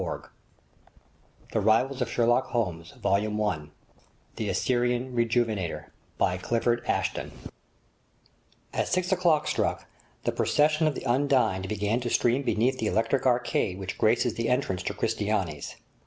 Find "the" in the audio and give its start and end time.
4.37-4.49, 10.23-10.31, 10.95-11.05, 12.79-12.87, 14.33-14.49